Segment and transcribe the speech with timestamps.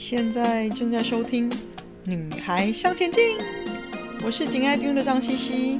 [0.00, 1.50] 现在正在收听
[2.06, 3.38] 《女孩向前进》，
[4.24, 5.78] 我是紧爱听的张茜茜，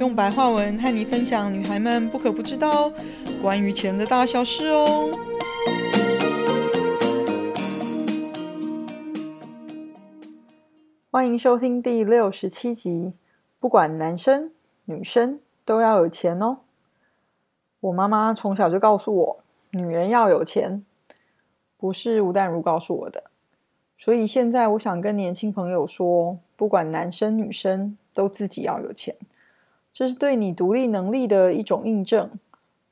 [0.00, 2.92] 用白话文和你分享女孩们不可不知道
[3.40, 5.08] 关于钱的大小事哦。
[11.12, 13.12] 欢迎收听第六十七集，
[13.60, 14.50] 不管男生
[14.86, 16.58] 女生都要有钱哦。
[17.78, 19.40] 我妈妈从小就告诉我，
[19.70, 20.84] 女人要有钱，
[21.76, 23.30] 不是吴淡如告诉我的。
[24.02, 29.14] 所以现在我想跟年轻朋友说，不管男生女生，都自己要有钱，
[29.92, 32.30] 这是对你独立能力的一种印证，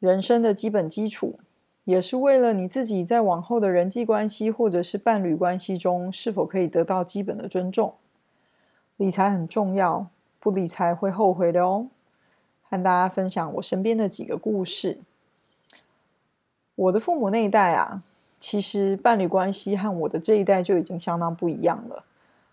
[0.01, 1.39] 人生的基本基础，
[1.85, 7.95] 也是为了你自己在往后的人际关系或者是伴侣关系中，是否可以得到基本的尊重。
[8.99, 11.89] 理财很重要，不理财会后悔的哦。
[12.69, 14.99] 和大家分享我身边的几个故事，
[16.75, 18.03] 我的父母那一代啊。
[18.41, 22.05] 其实伴侣关系和我的这一代就已经相当不一样了。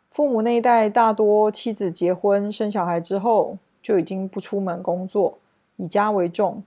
[0.10, 5.38] 父母那一代大多妻子结婚生小孩之后就已经不出门工作，
[5.76, 6.64] 以家为重。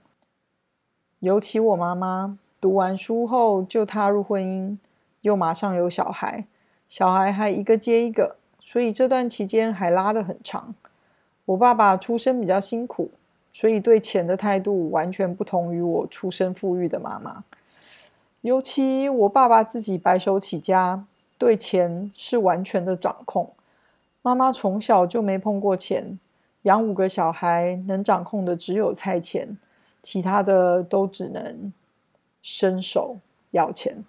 [1.19, 4.77] 尤其我妈妈读完书后就踏入婚姻，
[5.21, 6.45] 又马上有小孩，
[6.87, 10.75] 小孩还一个接一个，所以这段期间还拉得很长。
[11.45, 13.09] 我爸爸出生比较辛苦，
[13.51, 17.43] 所以对钱的态度完全不同于我出身富裕的妈妈。
[18.41, 21.05] 尤其我爸爸自己白手起家，
[21.37, 23.51] 对钱是完全的掌控。
[24.21, 26.17] 妈妈从小就没碰过钱，
[26.61, 29.57] 养五个小孩能掌控的只有菜钱，
[30.01, 31.73] 其他的都只能
[32.41, 33.17] 伸手
[33.51, 34.05] 要钱。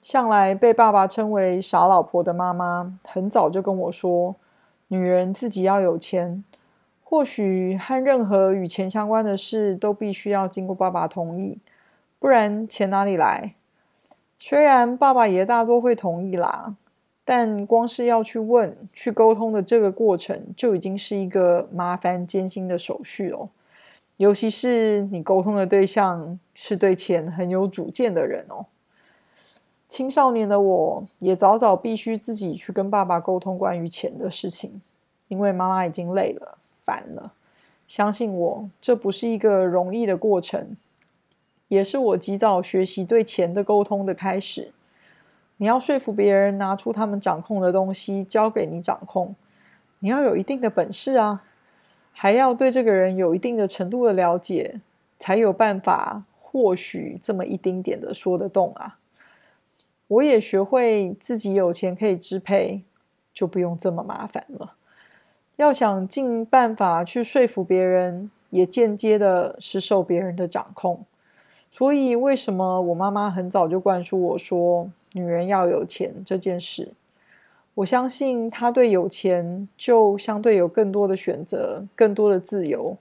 [0.00, 4.36] 向来被爸爸称为傻老婆的妈妈，很早就跟我说，
[4.88, 6.42] 女人自己要有钱，
[7.04, 11.58] 或许和任何与钱相关的事都必须要经过爸爸同意。
[12.18, 13.54] 不然钱哪里来？
[14.38, 16.74] 虽然爸爸也大多会同意啦，
[17.24, 23.48] 但光是要去问、去沟通的这个过程，就已经是一个麻烦艰辛的手续哦。
[24.18, 28.66] 尤其是你沟通的对象是对钱很有主见的人哦。
[29.88, 34.80] 青少年的我也早早必须自己去跟爸爸沟通关于钱的事情，
[35.28, 37.32] 因为妈妈已经累了、烦了。
[37.86, 40.76] 相信我，这不是一个容易的过程。
[41.68, 44.72] 也是我及早学习对钱的沟通的开始。
[45.58, 49.34] 你要说服别人拿出他们掌控的东西交给你掌控，
[50.00, 51.42] 你要有一定的本事啊，
[52.12, 54.80] 还要对这个人有一定的程度的了解，
[55.18, 58.98] 才有办法或许这么一丁点的说得动啊。
[60.08, 62.82] 我也学会自己有钱可以支配，
[63.32, 64.74] 就不用这么麻烦了。
[65.56, 71.04] 要想尽办法去说服别人，也间接的是受别人的掌控。
[71.78, 76.94] 所以，为什么我妈妈很早就灌输我说“女人要有钱”这件事？
[77.74, 82.96] 我相信她对有钱就相对有更多的选择、更多的自由，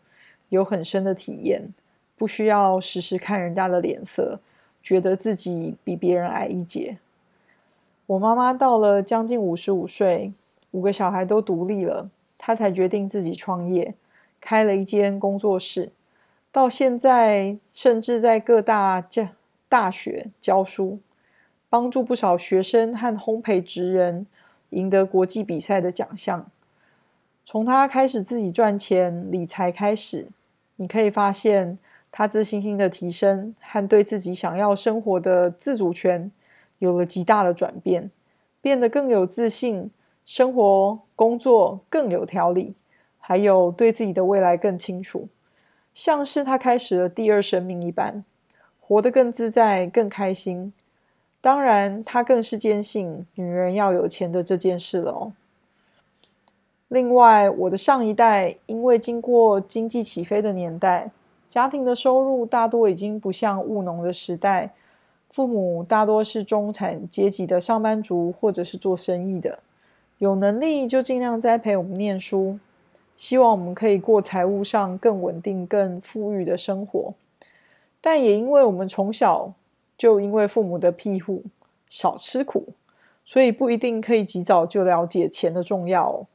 [0.49, 1.73] 有很深的体验，
[2.17, 4.41] 不需要时时看人家的脸色，
[4.83, 6.97] 觉得自己比别人矮一截。
[8.07, 10.33] 我妈妈到了将近五十五岁，
[10.71, 13.93] 五个小孩都独立了，她才决定自己创业，
[14.41, 15.93] 开了一间工作室。
[16.55, 19.27] 到现在，甚至在各大教
[19.67, 20.99] 大学教书，
[21.67, 24.25] 帮助不少学生和烘焙职人
[24.69, 26.49] 赢得国际比赛的奖项。
[27.45, 30.29] 从他开始自己赚钱理财开始，
[30.77, 31.77] 你可以发现
[32.09, 36.31] 他自信心的提升和对自己想要生活的自主权
[36.79, 38.09] 有了极大的转变，
[38.61, 39.91] 变得更有自信，
[40.23, 42.75] 生活工作更有条理，
[43.19, 45.27] 还有对自己的未来更清楚。
[45.95, 48.25] 像是他开始了第二生命一般，
[48.81, 50.73] 活得更自在、更开心。
[51.39, 55.31] 当然，他更是坚信女人要有钱的这件事了。
[56.89, 61.11] 另外，我的上一代因为经过经济起飞的年代，
[61.47, 64.73] 家庭的收入大多已经不像务农的时代，
[65.29, 69.59] 父母大多是中产阶级的上班族或者是做生意的，
[70.17, 72.59] 有能力就尽量栽培我们念书。
[73.15, 77.13] 希望我们可以过财务上更稳定、更富裕的生活，
[78.01, 79.53] 但也因为我们从小
[79.97, 81.43] 就因为父母的庇护
[81.89, 82.67] 少吃苦，
[83.23, 86.25] 所以不一定可以及早就了解钱的重要。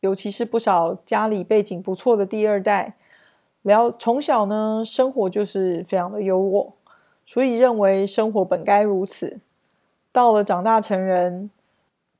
[0.00, 2.94] 尤其是不少家里背景不错的第二代，
[3.62, 6.72] 了从小呢生活就是非常的优渥，
[7.24, 9.40] 所以认为生活本该如此。
[10.12, 11.50] 到了长大成人。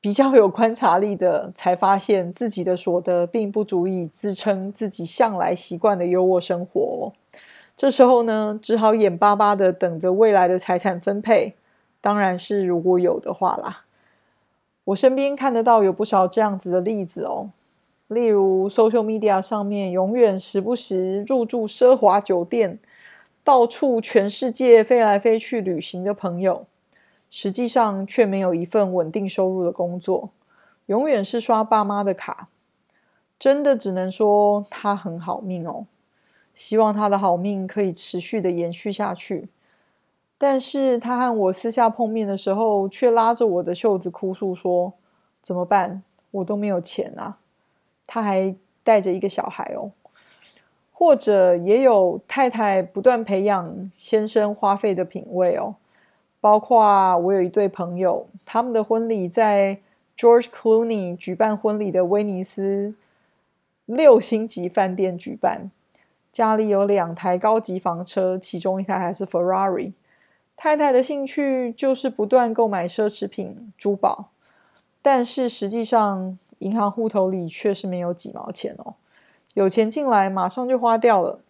[0.01, 7.13] 比较有观察力的，才发现自己的所得并不足以支撑自己向来习惯的优渥生活。
[7.77, 11.55] 这时候呢，只好眼巴巴的等着未来的财产分配，
[12.01, 13.85] 当然是如果有的话啦。
[14.85, 17.51] 我身边看得到有不少这样子的例子哦，
[18.07, 22.79] 例如 social media 上面永远时不时入住奢华酒店，
[23.45, 26.65] 到处全世界飞来飞去旅行的朋友，
[27.31, 30.31] 实际上却没有一份稳定收入的工作，
[30.87, 32.49] 永远是刷爸妈的卡，
[33.39, 35.87] 真的只能说他很好命哦。
[36.55, 39.49] 希望他的好命可以持续的延续下去，
[40.37, 44.95] 但是他和我私下碰面的时候，却拉着我的袖子哭诉说
[45.41, 46.03] ：“怎么办？
[46.33, 47.39] 我都没有钱啊！”
[48.09, 49.93] 他还带着一个小孩哦，
[50.93, 55.77] 或者也有太太不断培养先生花费的品味哦，
[56.41, 59.79] 包括我有一对朋友，他们的婚礼在
[60.17, 62.95] George Clooney 举办婚礼的威尼斯
[63.87, 65.71] 六星级饭店举办。
[66.31, 69.93] 家里有两台高级房车，其中一台还是 Ferrari。
[70.57, 74.31] 太太的兴趣就是不断购买奢侈品、珠宝，
[75.01, 78.95] 但是实际上银行户头里却是没有几毛钱哦。
[79.55, 81.41] 有钱进来，马上就花掉了。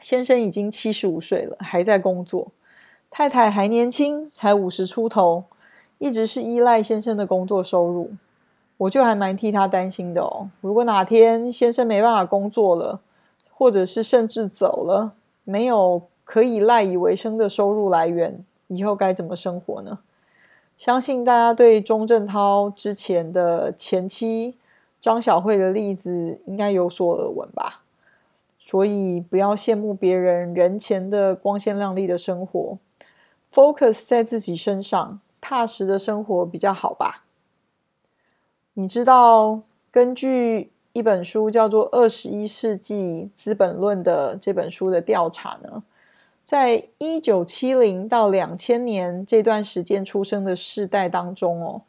[0.00, 2.50] 先生已经七十五岁了，还在工作；
[3.16, 5.44] 太太还年轻，才五十出头，
[5.98, 8.10] 一直是依赖先生的工作收入。
[8.76, 10.50] 我就还蛮替他担心的哦。
[10.60, 12.98] 如果哪天先生没办法工作了，
[13.52, 15.12] 或者是甚至走了，
[15.44, 20.00] 没有可以赖以为生的收入来源，以后该怎么生活呢？
[20.76, 24.56] 相信大家对钟镇涛之前的前妻
[25.00, 27.83] 张小慧的例子应该有所耳闻吧？
[28.66, 32.78] 所以不要羡慕别人人前的光鲜亮丽的生活
[33.52, 37.24] ，focus 在自己身上，踏实的生活比较好吧？
[38.72, 45.82] 你知道根据一本书叫做《二十一世纪资本论》的这本书的调查呢，
[46.42, 51.82] 在一九七零到两千年这段时间出生的世代当中哦，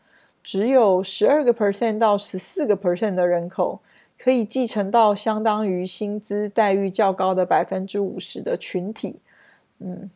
[0.43, 3.79] 只有十二个 percent 到十四个 percent 的人口
[4.25, 9.17] 可以继承到相当于薪资待遇较高的百分之五十的群体。
[9.77, 10.09] 嗯，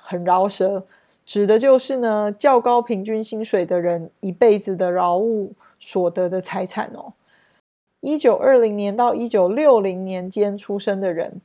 [0.00, 0.86] 很饶舌，
[1.26, 7.12] 指的就是呢较高平均薪水的人一辈子的劳务所得的财产哦。
[8.00, 11.42] 一九二零年到一九六零年间出生的人，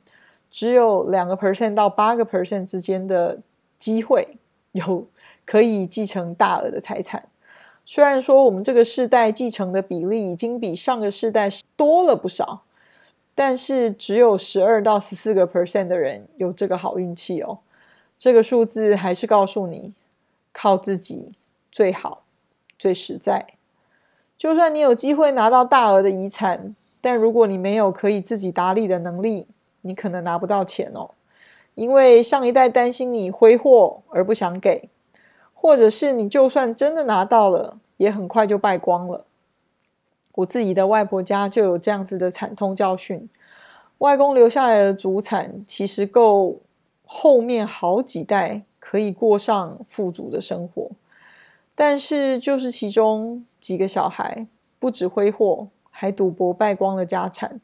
[0.50, 3.38] 只有两个 percent 到八个 percent 之间的
[3.76, 4.38] 机会
[4.72, 5.06] 有
[5.44, 7.28] 可以继承大额的财产。
[7.90, 12.60] 虽然说我们这个世代继承的比例已经比上个世代多了不少，
[13.34, 17.60] 但是只有十二到十四个 percent 的人有这个好运气哦。
[18.18, 19.94] 这个数字还是告诉你，
[20.52, 21.32] 靠自己
[21.72, 22.24] 最好、
[22.78, 23.46] 最实在。
[24.36, 29.46] 就算你有机会拿到大额的遗产，但如果你没有可以自己打理的能力，
[29.80, 31.12] 你可能拿不到钱哦。
[31.74, 34.90] 因为上一代担心你挥霍而不想给，
[35.60, 39.24] 或者是你就算真的拿到了，也很快就败光了。
[40.36, 43.28] 我自己的外婆家就有这样子的惨痛教训。
[43.98, 46.60] 外公留下来的祖产其实够
[47.04, 50.92] 后面好几代可以过上富足的生活。
[51.74, 54.46] 但是，就是其中几个小孩
[54.78, 57.60] 不止挥霍，还赌博败光了家产，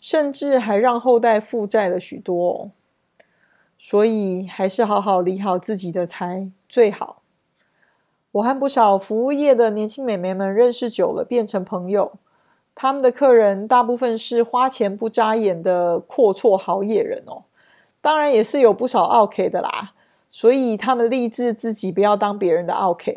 [0.00, 2.70] 甚至还让后代负债了许多哦。
[3.78, 7.22] 所以，还是好好理好自己的财最好。
[8.38, 12.12] 我和不少服务业的年轻美眉们认识久了，变成朋友。
[12.74, 17.42] 他们的客人大部分是花钱不眨眼的阔绰好野人哦，
[18.00, 19.92] 当然也是有不少奥客的啦。
[20.30, 23.12] 所以，他们立志自己不要当别人的奥客。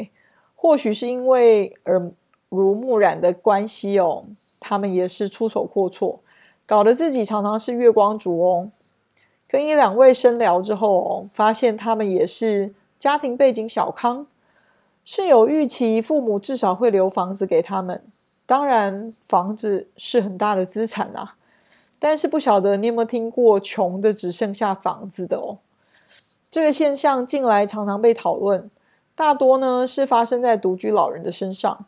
[0.55, 2.11] 或许是因为耳
[2.49, 4.25] 濡目染的关系哦，
[4.59, 6.17] 他们也是出手阔绰，
[6.65, 8.69] 搞得自己常常是月光族哦。
[9.47, 14.25] 跟一两位深聊之后哦，发现他们也是家庭背景小康，
[15.03, 18.03] 是有预期父母至少会留房子给他们。
[18.45, 21.35] 当然，房子是很大的资产啊，
[21.99, 25.59] 但是不晓得你有没有听过穷的只剩下房子的哦？
[26.49, 28.69] 这个现象近来常常被讨论。
[29.15, 31.85] 大多呢是发生在独居老人的身上，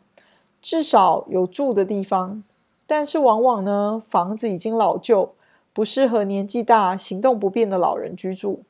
[0.62, 2.42] 至少有住的地方，
[2.86, 5.34] 但是往往呢房子已经老旧，
[5.72, 8.62] 不适合年纪大、行动不便的老人居住。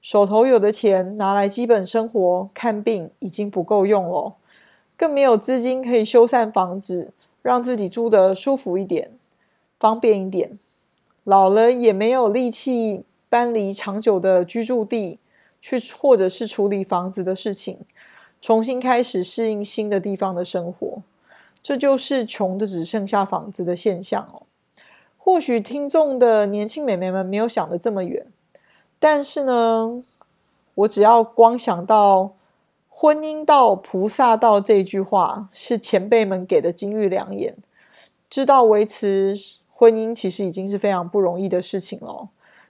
[0.00, 4.34] 手头有的钱拿来基本生活、看病已经不够用了，
[4.96, 7.12] 更没有资金可以修缮房子，
[7.42, 9.10] 让自己住得舒服一点、
[9.78, 10.58] 方便一点。
[11.24, 15.18] 老了也没有力气搬离长久的居住地，
[15.60, 17.78] 去或者是处理房子的事情。
[18.40, 21.02] 重新开始适应新的地方的生活，
[21.60, 24.42] 这就是穷的只剩下房子的现象哦。
[25.16, 28.24] 或许听众的年轻美眉们没有想得这么远，
[28.98, 30.02] 但是呢，
[30.74, 32.34] 我只要光想到
[32.88, 37.56] 婚姻道、菩萨道这句话是前辈们给的金玉良言，
[38.28, 39.36] 知道维持
[39.70, 42.28] 婚姻其实已经是非常不容易的事情了。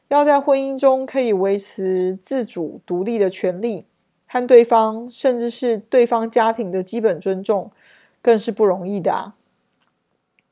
[0.09, 3.87] 要在婚姻中可以维持自主独立的权利，
[4.27, 7.71] 和对方甚至是对方家庭的基本尊重，
[8.21, 9.35] 更是不容易的啊。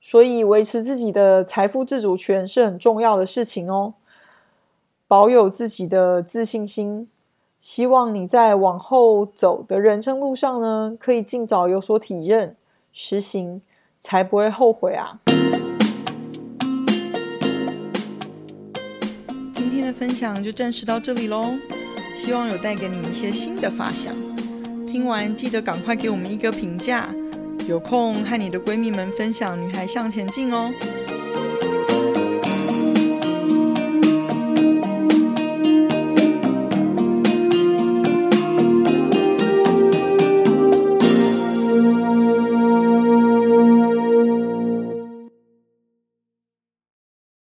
[0.00, 3.94] 所以维持自己的财富自主权是很重要的事情哦。
[5.08, 7.08] 保有自己的自信心。
[7.58, 12.54] 希望你在往后走的人生路上呢，可以尽早有所体认、
[12.92, 13.62] 实行，
[13.98, 15.18] 才不会后悔啊！
[19.54, 21.54] 今天的分享就暂时到这里喽，
[22.16, 24.14] 希望有带给你们一些新的发想。
[24.86, 27.12] 听完记得赶快给我们一个评价，
[27.68, 30.70] 有空和你的闺蜜们分享《女孩向前进》哦。